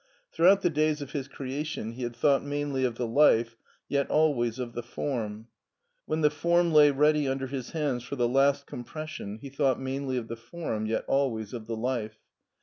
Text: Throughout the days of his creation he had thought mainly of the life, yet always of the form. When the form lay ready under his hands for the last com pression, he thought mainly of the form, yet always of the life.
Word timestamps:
Throughout 0.31 0.61
the 0.63 0.71
days 0.71 1.03
of 1.03 1.11
his 1.11 1.27
creation 1.27 1.91
he 1.91 2.01
had 2.01 2.15
thought 2.15 2.43
mainly 2.43 2.83
of 2.85 2.95
the 2.95 3.05
life, 3.05 3.55
yet 3.87 4.09
always 4.09 4.57
of 4.57 4.73
the 4.73 4.81
form. 4.81 5.47
When 6.07 6.21
the 6.21 6.31
form 6.31 6.73
lay 6.73 6.89
ready 6.89 7.27
under 7.27 7.45
his 7.45 7.69
hands 7.69 8.03
for 8.03 8.15
the 8.15 8.27
last 8.27 8.65
com 8.65 8.83
pression, 8.83 9.37
he 9.37 9.49
thought 9.51 9.79
mainly 9.79 10.17
of 10.17 10.27
the 10.27 10.35
form, 10.35 10.87
yet 10.87 11.05
always 11.07 11.53
of 11.53 11.67
the 11.67 11.77
life. 11.77 12.17